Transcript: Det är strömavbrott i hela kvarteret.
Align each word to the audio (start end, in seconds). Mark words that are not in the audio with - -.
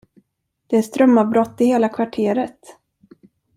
Det 0.67 0.77
är 0.77 0.81
strömavbrott 0.81 1.61
i 1.61 1.65
hela 1.65 1.89
kvarteret. 1.89 2.77